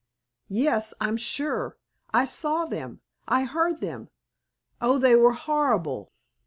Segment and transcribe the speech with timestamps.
[0.49, 1.77] "Yes, I'm sure.
[2.11, 3.01] I saw them.
[3.27, 4.09] I heard them.
[4.81, 6.11] Oh, they were horrible!